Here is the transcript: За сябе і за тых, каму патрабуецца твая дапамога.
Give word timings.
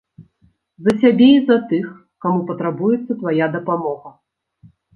За 0.87 0.93
сябе 1.03 1.27
і 1.33 1.41
за 1.49 1.57
тых, 1.73 1.85
каму 2.27 2.41
патрабуецца 2.49 3.21
твая 3.23 3.53
дапамога. 3.61 4.09